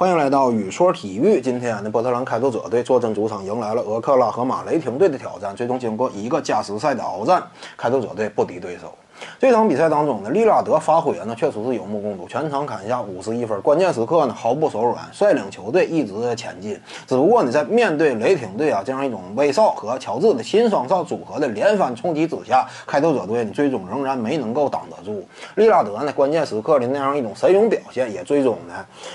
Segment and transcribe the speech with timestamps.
[0.00, 1.42] 欢迎来到雨说体育。
[1.42, 5.54] 今天的波特兰开拓者队坐镇主场，迎来了俄克拉荷马雷霆队的挑战。
[5.54, 8.96] 最终经过一个加时赛的鏖战，开拓者队不敌对手。
[9.38, 16.78] 这场比赛当中呢，利拉德发挥呢确实是有目共睹，全场砍下五十一分，关键时刻呢毫不手软，率领球队一直在前进。
[17.06, 25.24] 只不过呢，在面对雷霆队啊这样一种威少和乔治的新双少组合的连番冲击之下，开拓者队呢最终仍然没能够挡得住。
[25.54, 28.74] 利拉德呢关键时刻的那样一种神勇表现，也最终呢，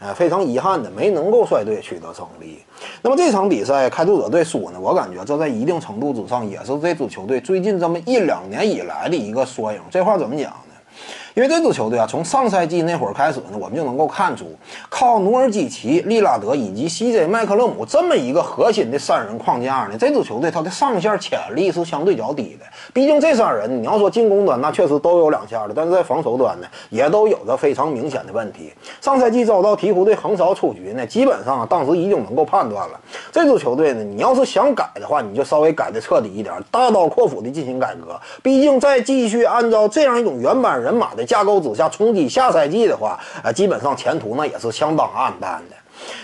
[0.00, 2.58] 呃非常遗憾的没能够率队取得胜利。
[3.02, 9.80] 那么这场比赛开拓者队输呢，我感觉这在一定程度之上也是这支球队最近这么一两年以来的一个缩影。
[9.90, 10.52] 这话怎么讲？
[11.36, 14.46] 因为这支球队啊，从上赛季那会儿开始呢，我们就能够看出，
[14.88, 22.64] 靠努尔基奇、利拉德以及 CJ 麦克勒姆这么一个核心的三人框架呢，这支球队它的上限潜力是相对较低的。
[22.94, 28.72] 毕竟这三人，你要说进攻端那确实都有两下的，但是在防守端呢，也都有着非常明显的问题。
[29.02, 32.98] 上赛季遭到鹈鹕队横扫出局呢，基本上当时已经能够判断了，
[33.30, 38.18] 这支球队呢，你要是想改的话，你就稍微改的彻底一点，大刀阔斧的进行改革。
[38.42, 41.25] 毕竟再继续按照这样一种原班人马的。
[41.26, 45.76] 架构之下冲击下赛季的话，呃，基本上前途呢也是相当暗淡的。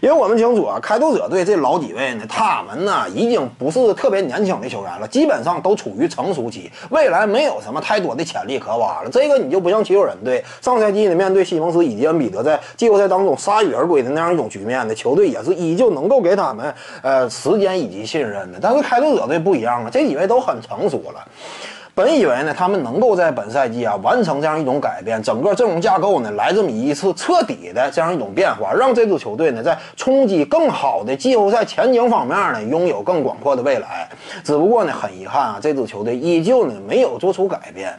[0.00, 9.10] 因为我们清楚啊，开拓者队这老几位呢，他们呢已经不是特别年轻的球员了，基本上都处于成熟期，未来没有什么太多的潜力可挖了。
[9.10, 18.58] 这个你就不像七六人队上赛季呢，面对西蒙斯以及恩比德在季后赛当中铩羽而归的那样一种局面呢，球队也是依旧能够给他们呃时间以及信任的。
[18.60, 21.22] 但是开拓者队不一样啊，这几位都很成熟了。
[21.98, 34.08] 本以为呢，他们能够在本赛季啊完成这样一种改变，整个阵容架构呢来这么一次彻底的这样一种变化，让这支球队呢在冲击更好的季后赛前景方面呢拥有更广阔的未来。
[34.44, 37.92] 只不过呢，很遗憾啊，这支球队依旧呢没有做出改变。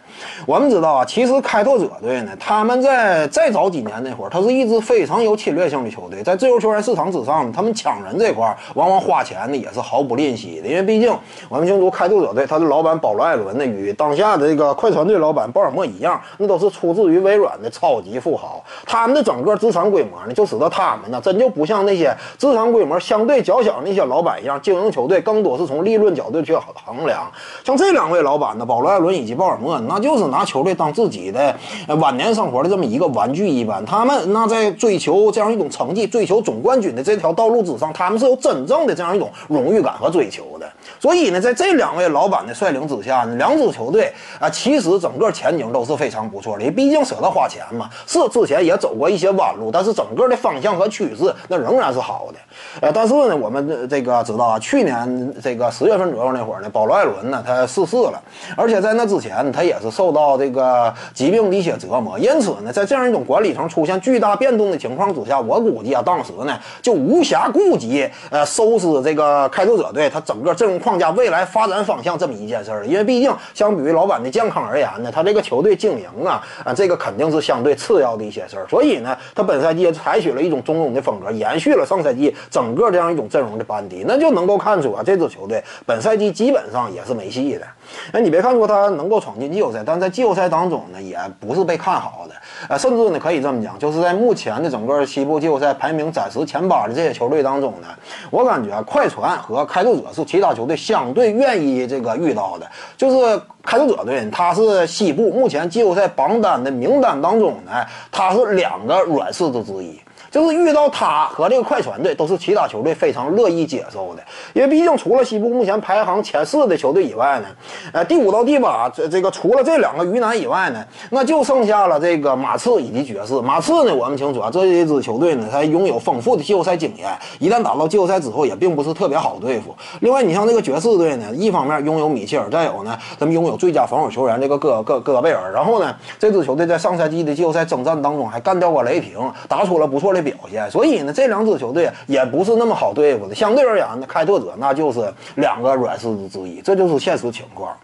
[0.46, 11.14] 我们知道啊，其实开拓者队呢，他们在再早几年那会儿，他是一支非常有侵略性的球队，在自由球员市场之上，他们抢人这块往往花钱呢也是毫不吝惜的，因为毕竟
[11.50, 18.64] 我们清楚开拓者队他的老板保罗·艾伦呢与当下的这个快船队老板鲍尔默一样，那都是出自于微软的超级富豪。
[18.86, 27.32] 他们的整个资产规模呢，就使得他们呢，真就不像那些资产规模相对较小那些老板一样，经营球队更多是从利润角度去衡量。
[27.64, 31.56] 像这两位老板呢，保罗·艾伦以及鲍尔默，那就是拿球队当自己的
[32.00, 33.86] 晚年生活的这么一个玩具一般。
[33.86, 40.70] 他们那在追求这样一种成绩、追求总冠军的这条道路之上，他们是有真正的这样一种荣誉感和追求的。
[41.00, 46.70] 所以呢，在这两位老板的率领之下呢，两支球队啊，其实整个前景都是非常不错的。
[46.72, 52.40] 毕竟舍得花钱嘛，是之前也走过一些弯路，但是整个的方向和趋势那仍然是好的。
[52.82, 58.22] 呃，但是呢，我们这个知道啊，去年这个十月份左右那会儿呢，保罗·艾伦呢他逝世了，
[58.58, 62.20] 而且在那之前他也是受到这个疾病的一些折磨。
[62.20, 70.78] 因此呢，在这样一种管理层出现巨大变动的情况之下，我估计啊，当时呢就无暇顾及呃收拾这个开拓者队他整个阵容。
[70.80, 78.66] 框架未来发展方向这么一件事儿，因为毕竟相比于老板的健康而言呢，他这个球队经营啊啊，这个肯定是相对次要的一些事儿。
[78.70, 87.66] 所以呢，他本赛季采取了一种中庸的风格，延续了上赛季整个这样一种阵容的班底，那就能够看出啊，这支球队本赛季基本上也是没戏的。
[88.14, 92.36] 哎，你别看说他能够闯进季后赛，但在季后赛当中呢，也不是被看好的。
[92.70, 97.88] 呃，甚至呢，可以这么讲，就是在目前的整个西部季后赛排名暂时前八的这些球队当中呢，
[98.32, 102.66] 我感觉快船和开拓者是其他球队相对愿意这个遇到的。
[102.96, 107.72] 就是开拓者队，他是西部目前季后赛榜单的名单当中呢，
[108.12, 110.00] 他是两个软柿子之一。
[110.32, 114.24] 就是遇到他和这个快船队，都是其他球队非常乐意接受的，
[114.54, 117.48] 因为毕竟除了西部目前排行前四的球队以外呢，
[117.94, 123.42] 呃，第五到第八这这个除了这两个鱼腩以外呢，那就剩下了这个马刺以及爵士。
[123.42, 127.10] 马刺呢，我们清楚啊，这一支球队呢，它拥有丰富的季后赛经验，
[127.40, 129.76] 一旦打到季后赛之后，也并不是特别好对付。
[130.02, 135.52] 另外，你像这个爵士队呢，一方面拥有米切尔，再有呢，他们拥有最佳防守球员这个戈戈戈贝尔。
[135.52, 140.19] 然后呢，这支球队在上赛季的季后赛征战当中还干掉过雷霆，打出了不错的。
[140.22, 143.36] 表现，所以呢，这两支球队也不是那么好对付的。
[143.36, 147.76] 相对而言呢，开拓者那就是两个软柿子之一，这就是现实情况。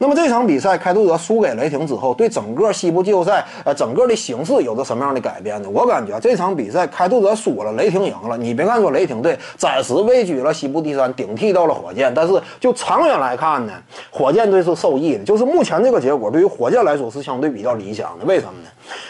[0.00, 5.68] 那么这场比赛，开拓者输给雷霆之后，对整个西部季后赛呃整个的形势有着什么样的改变呢？
[5.72, 8.38] 我感觉这场比赛开拓者输了，雷霆赢了。
[8.38, 13.72] 你别看说雷霆队暂时位居了西部第三，顶替到了火箭，但是就长远来看呢，
[14.08, 15.24] 火箭队是受益的。
[15.24, 18.24] 就是目前这个结果对于火箭来说是相对比较理想的。
[18.24, 18.68] 为什么呢？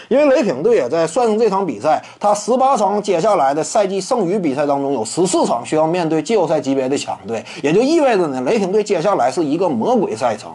[0.08, 10.50] 因为雷霆队也，在算上这场比赛，他十八场接下来的赛季剩余比赛当中，有十四场需要面对季后赛级别的强队，也就意味着呢，雷霆队接下来是一个魔鬼赛程。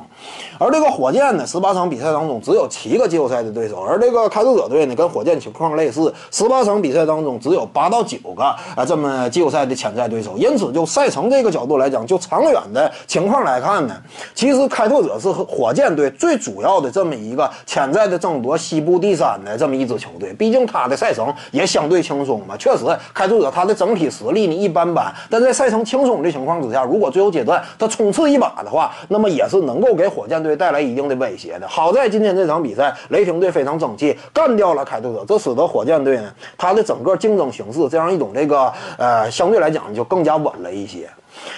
[0.60, 10.38] 而这个火箭呢，十八场比赛当中只有七个季后赛的对手，而这个开拓者队呢，跟火箭情况类似，十八场比赛当中只有八到九个啊这么季后赛的潜在对手。
[10.38, 13.96] 因此，就赛程这个角度来讲，就长远的情况来看呢，
[14.34, 20.34] 其实开拓者是火箭队最主要的这么一个潜在的争夺西部第三的这么一支球队。
[20.34, 22.56] 毕竟他的赛程也相对轻松嘛。
[22.58, 31.68] 确实，开拓者他的整体实力呢一般般，但在赛程轻松的情况之下，如果最后阶段他冲刺一把的话，那么也是能够给火箭队带来一定的威胁的。
[31.68, 41.10] 好在今天这场比赛，雷霆队非常争气，干掉了开拓者，这使得火箭队呢，他的整个竞争形势这样一种这个呃，相对来讲就更加稳了一些。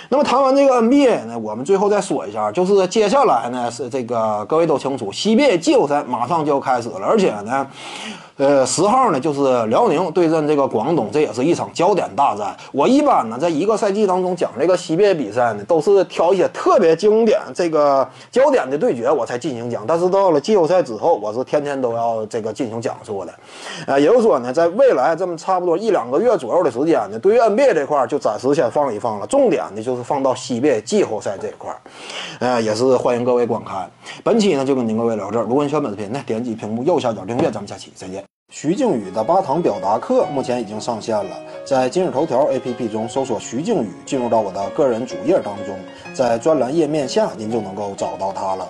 [0.10, 7.68] 那么谈完这个 NBA 呢，我们最后再说一下，就是接下来呢是这个各位都清楚，CBA 季后赛马上就要开始了，而且呢。
[8.38, 12.54] 呃，十号呢就是辽宁对阵这个广东，这也是一场焦点大战。
[12.74, 19.86] 我一般呢在一个赛季当中讲这个西边比赛呢，都是挑一些特别经典、这个焦点的对决我才进行讲。
[19.88, 23.34] 但是到了季后赛之后，我是天天都要这个进行讲述的。
[23.88, 31.82] 呃，也就是说呢，在未来这么差不多一两个月左右的时间呢，对于 NBA 这块就暂时先放一放了，重点那就是放到西边季后赛这一块儿。
[32.40, 33.90] 呃，也是欢迎各位观看。
[34.24, 35.44] 本期呢就跟您各位聊这儿。
[35.44, 37.50] 如果你喜欢本视频呢，点击屏幕右下角订阅。
[37.50, 38.24] 咱们下期再见。
[38.52, 41.36] 徐静宇的八堂表达课目前已经上线了，
[41.66, 45.76] 在今日头条 APP 中搜索徐静宇，进入到我的个人主页当中，
[46.14, 48.70] 在专栏页面下您就能够找到它了。